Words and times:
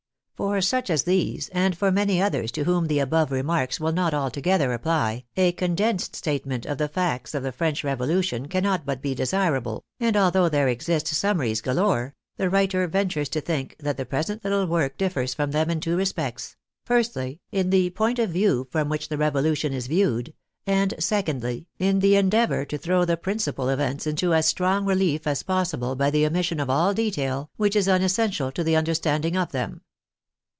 For 0.43 0.59
such 0.59 0.89
as 0.89 1.03
these, 1.03 1.49
and 1.49 1.77
for 1.77 1.91
many 1.91 2.19
others 2.19 2.51
to 2.53 2.63
whom 2.63 2.87
the 2.87 2.97
above 2.97 3.31
remarks 3.31 3.79
will 3.79 3.91
not 3.91 4.11
altogether 4.11 4.73
apply, 4.73 5.25
a 5.37 5.51
condensed 5.51 6.13
Vi 6.13 6.17
AUTHOR'S 6.17 6.17
PREFACE 6.39 6.41
statement 6.41 6.65
of 6.65 6.77
the 6.79 6.87
facts 6.87 7.35
of 7.35 7.43
the 7.43 7.51
French 7.51 7.83
Revolution 7.83 8.47
cannot 8.47 8.83
but 8.83 9.03
be 9.03 9.13
desirable, 9.13 9.83
and 9.99 10.17
although 10.17 10.49
there 10.49 10.67
exist 10.67 11.05
summaries 11.09 11.61
galore, 11.61 12.15
the 12.37 12.49
writer 12.49 12.87
ventures 12.87 13.29
to 13.29 13.39
think 13.39 13.75
that 13.79 13.97
the 13.97 14.05
present 14.07 14.43
little 14.43 14.65
work 14.65 14.97
differs 14.97 15.35
from 15.35 15.51
them 15.51 15.69
in 15.69 15.79
two 15.79 15.95
respects: 15.95 16.55
firstly, 16.85 17.39
in 17.51 17.69
the 17.69 17.91
point 17.91 18.17
of 18.17 18.31
view 18.31 18.67
from 18.71 18.89
which 18.89 19.09
the 19.09 19.19
Revolution 19.19 19.73
is 19.73 19.85
viewed, 19.85 20.33
and 20.65 20.95
secondly, 20.97 21.67
in 21.77 21.99
the 21.99 22.15
endeavor 22.15 22.65
to 22.65 22.79
throw 22.79 23.05
the 23.05 23.15
principal 23.15 23.69
events 23.69 24.07
into 24.07 24.33
as 24.33 24.47
strong 24.47 24.85
relie"^ 24.87 25.21
as 25.27 25.43
possible 25.43 25.95
by 25.95 26.09
the 26.09 26.25
omission 26.25 26.59
of 26.59 26.67
all 26.67 26.95
detail 26.95 27.51
which 27.57 27.75
is 27.75 27.87
unessential 27.87 28.51
to 28.51 28.63
the 28.63 28.75
understanding 28.75 29.37
of 29.37 29.51
them. 29.51 29.81